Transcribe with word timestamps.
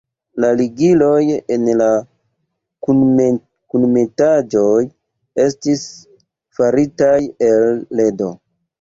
La 0.43 0.47
ligiloj 0.61 1.19
en 1.55 1.67
la 1.81 1.89
kunmetaĵoj 2.87 4.83
estis 5.47 5.89
faritaj 6.61 7.17
el 7.55 7.73
ledo. 8.03 8.37